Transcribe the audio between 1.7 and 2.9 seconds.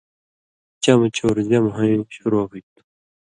ہویں شروع ہُوئ تُھو۔